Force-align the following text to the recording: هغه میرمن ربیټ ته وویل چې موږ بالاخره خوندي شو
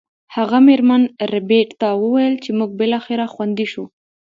هغه 0.35 0.57
میرمن 0.67 1.03
ربیټ 1.33 1.69
ته 1.81 1.87
وویل 2.03 2.35
چې 2.43 2.49
موږ 2.57 2.69
بالاخره 2.79 3.25
خوندي 3.33 3.65
شو 3.71 3.83